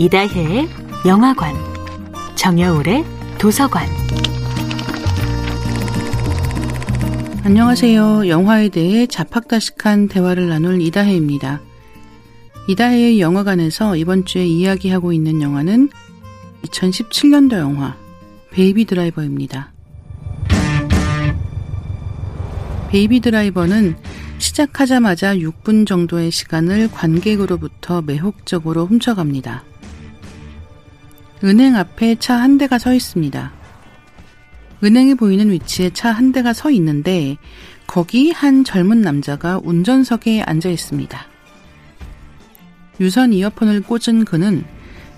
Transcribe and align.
이다혜의 0.00 0.66
영화관, 1.06 1.54
정여울의 2.34 3.04
도서관. 3.38 3.86
안녕하세요. 7.44 8.26
영화에 8.26 8.70
대해 8.70 9.06
잡학다식한 9.06 10.08
대화를 10.08 10.48
나눌 10.48 10.80
이다혜입니다. 10.80 11.60
이다혜의 12.68 13.20
영화관에서 13.20 13.94
이번 13.94 14.24
주에 14.24 14.46
이야기하고 14.46 15.12
있는 15.12 15.42
영화는 15.42 15.90
2017년도 16.64 17.58
영화 17.58 17.94
베이비 18.52 18.86
드라이버입니다. 18.86 19.74
베이비 22.88 23.20
드라이버는 23.20 23.98
시작하자마자 24.38 25.36
6분 25.36 25.86
정도의 25.86 26.30
시간을 26.30 26.90
관객으로부터 26.90 28.00
매혹적으로 28.00 28.86
훔쳐갑니다. 28.86 29.64
은행 31.42 31.76
앞에 31.76 32.16
차 32.16 32.36
한 32.36 32.58
대가 32.58 32.78
서 32.78 32.92
있습니다. 32.94 33.52
은행이 34.82 35.14
보이는 35.14 35.50
위치에 35.50 35.90
차 35.90 36.10
한 36.12 36.32
대가 36.32 36.52
서 36.52 36.70
있는데 36.70 37.36
거기 37.86 38.30
한 38.30 38.64
젊은 38.64 39.00
남자가 39.00 39.60
운전석에 39.62 40.42
앉아 40.42 40.68
있습니다. 40.68 41.26
유선 43.00 43.32
이어폰을 43.32 43.82
꽂은 43.82 44.24
그는 44.24 44.64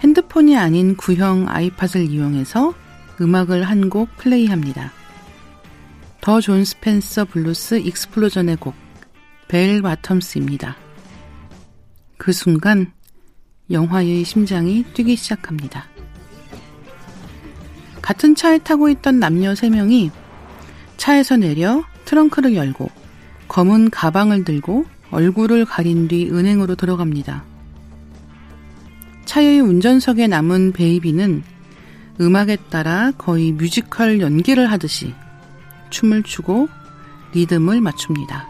핸드폰이 0.00 0.56
아닌 0.56 0.96
구형 0.96 1.46
아이팟을 1.48 2.10
이용해서 2.10 2.74
음악을 3.20 3.64
한 3.64 3.90
곡 3.90 4.16
플레이합니다. 4.16 4.92
더 6.20 6.40
존 6.40 6.64
스펜서 6.64 7.24
블루스 7.26 7.76
익스플로전의 7.80 8.56
곡, 8.56 8.74
벨 9.48 9.80
바텀스입니다. 9.82 10.74
그 12.18 12.32
순간 12.32 12.92
영화의 13.70 14.24
심장이 14.24 14.84
뛰기 14.94 15.16
시작합니다. 15.16 15.86
같은 18.02 18.34
차에 18.34 18.58
타고 18.58 18.88
있던 18.88 19.20
남녀 19.20 19.52
3명이 19.52 20.10
차에서 20.96 21.36
내려 21.36 21.84
트렁크를 22.04 22.54
열고 22.54 22.90
검은 23.48 23.90
가방을 23.90 24.44
들고 24.44 24.84
얼굴을 25.10 25.64
가린 25.64 26.08
뒤 26.08 26.30
은행으로 26.30 26.76
들어갑니다. 26.76 27.44
차의 29.24 29.60
운전석에 29.60 30.26
남은 30.26 30.72
베이비는 30.72 31.42
음악에 32.20 32.56
따라 32.68 33.12
거의 33.16 33.52
뮤지컬 33.52 34.20
연기를 34.20 34.70
하듯이 34.70 35.14
춤을 35.90 36.22
추고 36.22 36.68
리듬을 37.32 37.80
맞춥니다. 37.80 38.48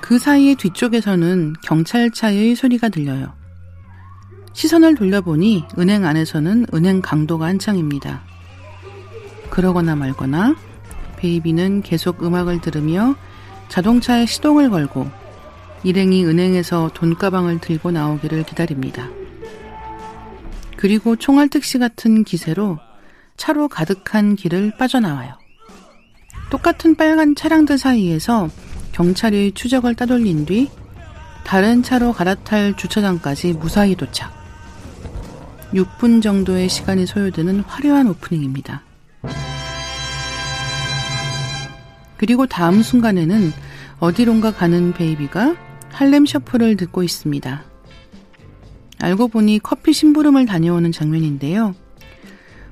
그 0.00 0.18
사이에 0.18 0.54
뒤쪽에서는 0.54 1.54
경찰차의 1.62 2.54
소리가 2.54 2.90
들려요. 2.90 3.32
시선을 4.54 4.94
돌려보니 4.94 5.64
은행 5.78 6.06
안에서는 6.06 6.66
은행 6.72 7.02
강도가 7.02 7.46
한창입니다. 7.46 8.22
그러거나 9.50 9.96
말거나 9.96 10.54
베이비는 11.16 11.82
계속 11.82 12.22
음악을 12.22 12.60
들으며 12.60 13.16
자동차에 13.68 14.26
시동을 14.26 14.70
걸고 14.70 15.10
일행이 15.82 16.24
은행에서 16.24 16.92
돈가방을 16.94 17.58
들고 17.60 17.90
나오기를 17.90 18.44
기다립니다. 18.44 19.08
그리고 20.76 21.16
총알 21.16 21.48
택시 21.48 21.78
같은 21.78 22.24
기세로 22.24 22.78
차로 23.36 23.68
가득한 23.68 24.36
길을 24.36 24.76
빠져나와요. 24.78 25.34
똑같은 26.50 26.94
빨간 26.94 27.34
차량들 27.34 27.76
사이에서 27.76 28.48
경찰이 28.92 29.52
추적을 29.52 29.96
따돌린 29.96 30.46
뒤 30.46 30.70
다른 31.42 31.82
차로 31.82 32.12
갈아탈 32.12 32.76
주차장까지 32.76 33.54
무사히 33.54 33.96
도착. 33.96 34.43
6분 35.74 36.22
정도의 36.22 36.68
시간이 36.68 37.06
소요되는 37.06 37.60
화려한 37.60 38.08
오프닝입니다. 38.08 38.82
그리고 42.16 42.46
다음 42.46 42.82
순간에는 42.82 43.52
어디론가 43.98 44.52
가는 44.52 44.92
베이비가 44.92 45.56
할렘 45.90 46.26
셔플을 46.26 46.76
듣고 46.76 47.02
있습니다. 47.02 47.64
알고 49.00 49.28
보니 49.28 49.58
커피 49.58 49.92
심부름을 49.92 50.46
다녀오는 50.46 50.92
장면인데요. 50.92 51.74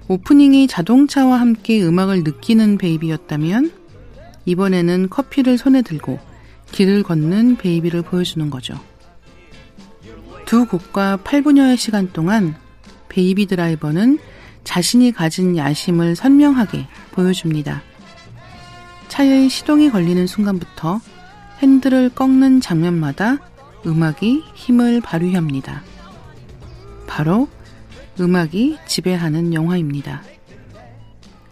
오프닝이 0.09 0.67
자동차와 0.67 1.41
함께 1.41 1.83
음악을 1.83 2.23
느끼는 2.25 2.79
베이비였다면 2.79 3.73
이번에는 4.45 5.09
커피를 5.09 5.59
손에 5.59 5.83
들고 5.83 6.19
길을 6.73 7.03
걷는 7.03 7.57
베이비를 7.57 8.03
보여주는 8.03 8.49
거죠. 8.51 8.79
두 10.47 10.67
곡과 10.67 11.19
8분여의 11.25 11.77
시간 11.77 12.13
동안 12.13 12.57
베이비 13.09 13.47
드라이버는 13.47 14.19
자신이 14.65 15.13
가진 15.13 15.57
야심을 15.57 16.17
선명하게 16.17 16.87
보여줍니다. 17.13 17.83
차의 19.09 19.49
시동이 19.49 19.91
걸리는 19.91 20.27
순간부터 20.27 21.01
핸들을 21.61 22.11
꺾는 22.11 22.61
장면마다 22.61 23.39
음악이 23.87 24.43
힘을 24.55 25.01
발휘합니다. 25.01 25.83
바로 27.07 27.49
음악이 28.19 28.79
지배하는 28.87 29.53
영화입니다. 29.55 30.23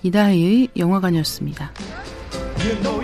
이다혜의 0.02 0.68
영화관이었습니다. 0.76 1.72
You 2.60 2.80
know 2.82 3.00